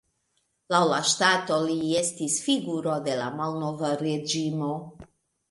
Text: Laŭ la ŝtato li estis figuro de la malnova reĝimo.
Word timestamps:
Laŭ 0.73 0.77
la 0.91 1.01
ŝtato 1.09 1.59
li 1.65 1.75
estis 1.99 2.39
figuro 2.47 2.97
de 3.09 3.19
la 3.21 3.29
malnova 3.43 3.93
reĝimo. 4.03 4.73